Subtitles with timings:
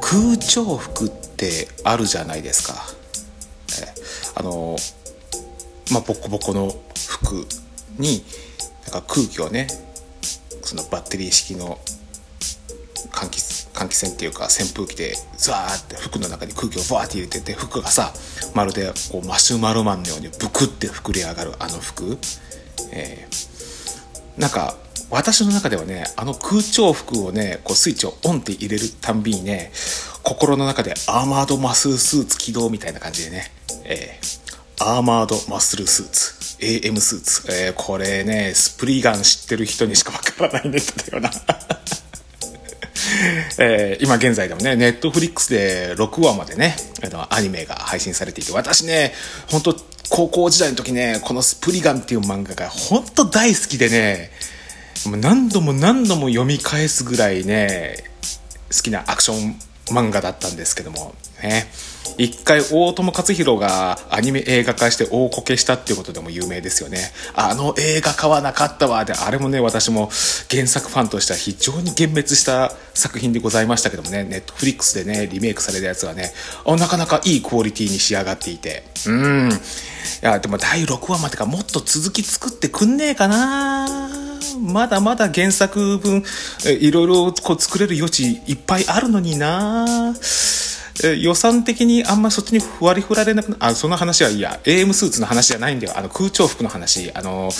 [0.00, 2.74] 空調服ってあるじゃないですか。
[3.82, 3.94] え
[4.36, 4.76] あの
[5.92, 6.74] まあボコボコの
[7.08, 7.46] 服
[7.98, 8.24] に
[8.92, 9.68] なんか空気をね
[10.62, 11.78] そのバッテリー式の
[13.12, 13.40] 換気
[13.72, 18.12] 換気扇っていうか扇風機でザーって服の中に空気をバーって入れてて服がさ
[18.54, 22.18] まるでこうマシュマロマンのようにブクって膨れ上がるあの服、
[22.92, 23.50] えー
[24.40, 24.74] なんか
[25.10, 29.72] 私の中ではねあの空調服をねこうスイッチをオンって入れるたんびにね
[30.22, 33.50] 心の中でアーマードマッスルスーツ起動みたいな感じでね、
[33.84, 34.40] えー
[34.82, 41.30] アーマードマッスルスーツ AM スーツ、えーこれねスプリガン知ってる人にしかわからないネタだよな。
[43.58, 49.12] えー今現在でもね、ネットフリックスで6話までね、あのアニメが配信されていて、私ね、
[49.50, 49.76] 本当
[50.08, 54.30] 高校時代の時ね、このスプリガンっていう漫画が本当大好きでね、
[55.06, 58.04] もう何度も何度も読み返すぐらいね、
[58.74, 61.66] 好きなアクション漫画だったんですけども、ね。
[62.18, 66.98] 一回大友克洋がアニメ映画化して大こけしたっていうことでも有名ですよね。
[67.34, 69.04] あの映画化はなかったわ。
[69.04, 70.10] で、あれもね、私も
[70.50, 76.32] 原作ファンとしては非常に幻滅した作品でございましたけどもね、ネットフリックスでね、リメイクされたやつはね、
[76.66, 78.84] あなかなかいいクオリティに仕上がっていて。
[79.06, 79.50] うん。
[79.52, 79.54] い
[80.20, 84.09] や、でも第6話までかもっと続き作ってくんねえかな
[84.60, 86.24] まだまだ原作分、
[86.64, 90.14] いろいろこう作れる余地いっぱいあるのにな。
[91.18, 94.60] 予算的にあんまそっちに割り振られなくなあその話はいいや。
[94.64, 95.94] AM スーツの話じゃないんだよ。
[95.96, 97.10] あの空調服の話。
[97.14, 97.50] あの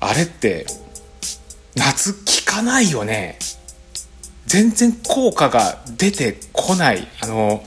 [0.00, 0.66] あれって
[1.74, 3.38] 夏効かないよね。
[4.46, 7.08] 全然効果が出てこない。
[7.22, 7.64] あの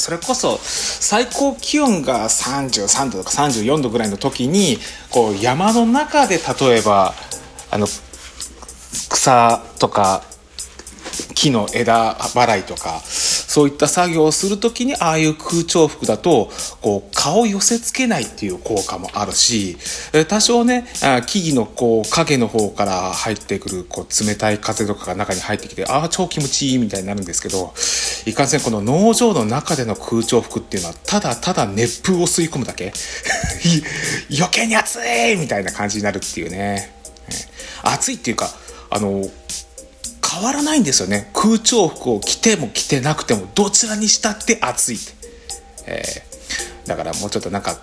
[0.00, 4.78] それこそ最高気温が33度とか34度ぐらいの時に
[5.10, 7.14] こう山の中で例えば
[7.70, 7.86] あの
[9.10, 10.22] 草とか
[11.34, 13.00] 木の枝払いとか
[13.50, 16.50] そういった作業をするときにああいう空調服だと
[16.80, 19.76] こう顔寄せ付けないっていう効果もあるし
[20.28, 20.86] 多少ね
[21.26, 27.74] 木々のこう影の方から入ってくるこう冷たい風とかが中に入ってきてああ超気持ちいいみたいになるんですけど
[28.24, 32.92] いかんせんこの農場の中での空調服っていうのはただただ熱風を吸い込むだけ。
[34.30, 36.94] 余計に暑いみたいな感じになるっていうね。
[37.82, 38.48] 暑いっていうか
[38.90, 39.24] あの
[40.30, 41.30] 変わらないんですよね。
[41.34, 45.12] 空調服を着ても着てなくてもどちらにしたって暑いって、
[45.86, 46.30] えー
[46.86, 47.80] だからもうちょっとなんか考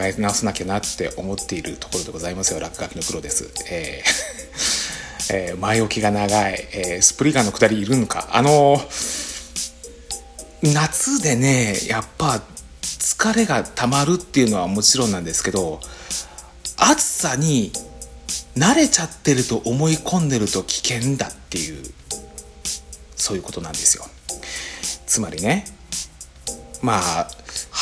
[0.00, 2.60] え直さなきゃなって思っているところでございますよ。
[2.60, 8.28] 落書きの黒です、えーえー前置きが長い、えースプリガンの下りいるのか。
[8.32, 9.72] あのー
[10.74, 12.40] 夏でねやっぱ
[12.82, 15.80] 疲れがたまるっていうのはもちろんなんですけど
[16.76, 17.72] 暑さに
[18.56, 21.41] 慣れちゃってると思い込んでると危険だって。
[21.52, 21.82] ていう
[23.14, 24.04] そういうことなんですよ。
[25.06, 25.66] つまりね
[26.80, 27.28] まあ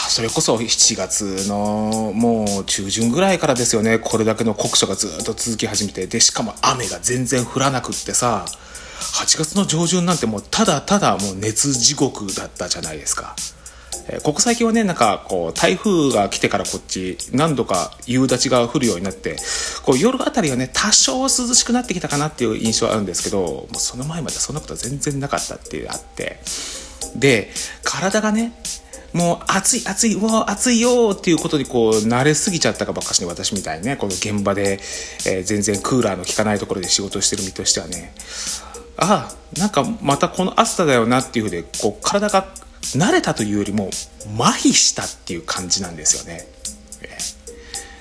[0.09, 4.01] それこそ7月のもう中旬ぐらいからですよね。
[4.01, 6.09] これだけの酷暑がずっと続き始めて。
[6.09, 13.37] でしかも雨が全然降らなくってさ8月の上旬なんてもうただただもう熱地獄だったじゃないですか。
[14.09, 19.37] えここ最近はねなんかこう台風が来てからこっち何度か夕立が降るようになって
[19.85, 26.41] こう夜あたりはね多少涼しくなってきたかなっていう印象はあるんですけどもうその前までそんなことは全然なかったっていうあって
[27.17, 27.51] で
[27.85, 28.53] 体がね
[29.13, 34.79] もう暑い暑いうわ暑いよっていうことにこう慣れすぎちゃったかばっかしに私みたいにねこの現場で、
[35.27, 38.13] えー全然クーラーの効かないところで仕事してる身としてはね。
[38.97, 42.47] ああなんかまたこの暑さだよなっていうふうでこう体が
[42.83, 43.91] 慣れたというよりも
[44.39, 46.47] 麻痺したっていう感じなんですよね。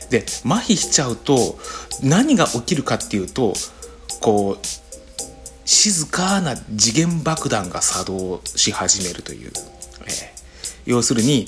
[0.09, 1.59] で麻痺しちゃうと
[2.01, 3.53] 何が起きるかっていうと
[4.21, 4.65] こう
[5.65, 9.51] 静かな次元爆弾が作動し始めるという、
[10.07, 10.39] えー
[10.85, 11.45] 要するに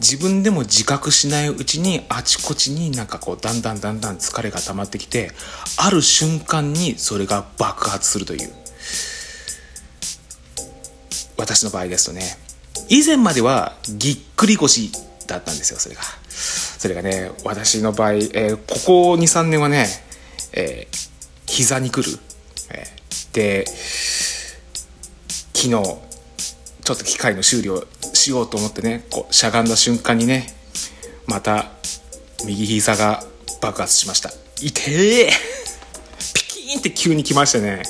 [0.00, 5.30] 自分でも自覚しないうちにあちこちになんかこうだんだんだんだん疲れが溜まってきて
[5.78, 8.52] ある瞬間にそれが爆発するという。
[11.38, 12.36] 私の場合ですとね
[12.92, 14.92] 以前まではぎっくり腰
[15.26, 16.02] だったんですよそれが。
[16.28, 19.86] それがね私の場合、えーここ23年はね、
[20.52, 21.10] えー
[21.46, 22.10] 膝にくる、
[22.70, 23.64] えーで
[25.54, 30.48] 昨日ちょっと機械の修理をしようと思ってねこうしゃがんだ瞬間にね
[31.26, 31.70] また
[32.44, 33.24] 右膝が
[33.62, 34.28] 爆発しました。
[34.60, 35.30] 痛え
[36.34, 37.84] ピキーンって急に来ましてね。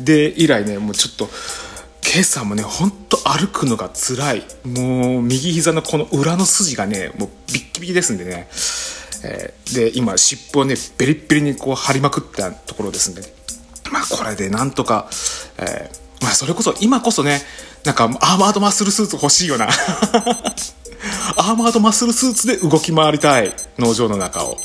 [0.00, 1.28] で以来ねもうちょっと
[2.10, 4.42] 今朝もねほんと歩くのが辛い。
[4.66, 8.48] もう右膝のこの裏の筋がねもうビッキビキですんでね、
[9.24, 13.28] えーで今尻尾をねベリッベリにこう張りまくったところですんでね。
[13.92, 15.10] まあこれでなんとか、
[15.58, 17.42] えーまあ、それこそ今こそね
[17.84, 19.68] なんかアーマードマッスルスーツ欲しいよな。
[21.36, 24.58] アーマードマッスルスーツで動き回りたい農場の中を、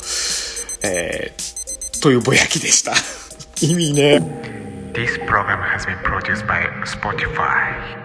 [0.82, 2.94] えー、というぼやきでした。
[3.60, 4.53] 意味ね
[4.94, 8.03] This program has been produced by Spotify.